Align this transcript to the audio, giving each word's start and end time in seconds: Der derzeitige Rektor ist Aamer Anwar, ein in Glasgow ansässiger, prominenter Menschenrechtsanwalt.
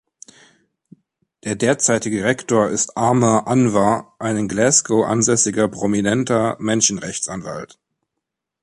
Der 1.43 1.55
derzeitige 1.55 2.23
Rektor 2.23 2.69
ist 2.69 2.97
Aamer 2.97 3.45
Anwar, 3.45 4.15
ein 4.17 4.35
in 4.35 4.47
Glasgow 4.47 5.05
ansässiger, 5.05 5.67
prominenter 5.67 6.57
Menschenrechtsanwalt. 6.59 7.77